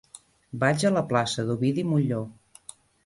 [0.63, 2.27] Vaig a la plaça d'Ovidi Montllor.